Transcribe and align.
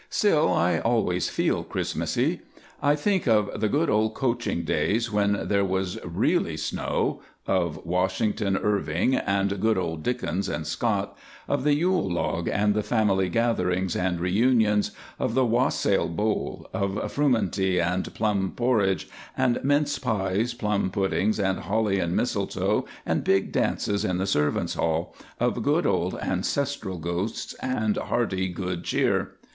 Still, 0.09 0.51
I 0.51 0.79
always 0.79 1.29
feel 1.29 1.63
Christmassy. 1.63 2.39
I 2.81 2.95
think 2.95 3.27
of 3.27 3.51
the 3.61 3.69
good 3.69 3.87
old 3.87 4.15
coaching 4.15 4.63
days, 4.63 5.11
when 5.11 5.47
there 5.47 5.63
was 5.63 5.99
really 6.03 6.57
snow, 6.57 7.21
of 7.45 7.85
Washington, 7.85 8.57
Irving, 8.57 9.13
and 9.15 9.59
good 9.61 9.77
old 9.77 10.01
Dickens 10.01 10.49
and 10.49 10.65
Scott, 10.65 11.15
of 11.47 11.63
the 11.63 11.75
yule 11.75 12.11
log 12.11 12.47
and 12.47 12.73
the 12.73 12.81
family 12.81 13.29
gatherings 13.29 13.95
and 13.95 14.19
re 14.19 14.31
unions, 14.31 14.89
of 15.19 15.35
the 15.35 15.45
wassail 15.45 16.07
bowl, 16.07 16.67
of 16.73 17.11
frumenty 17.11 17.79
and 17.79 18.11
plum 18.15 18.53
porridge, 18.55 19.07
and 19.37 19.63
mince 19.63 19.99
pies, 19.99 20.55
plum 20.55 20.89
puddings, 20.89 21.37
and 21.39 21.59
holly 21.59 21.99
and 21.99 22.15
mistletoe 22.15 22.85
and 23.05 23.23
big 23.23 23.51
dances 23.51 24.03
in 24.03 24.17
the 24.17 24.25
servants' 24.25 24.73
hall, 24.73 25.15
of 25.39 25.61
good 25.61 25.85
old 25.85 26.15
ancestral 26.21 26.97
ghosts 26.97 27.53
and 27.61 27.97
hearty 27.97 28.47
good 28.47 28.83
cheer. 28.83 29.33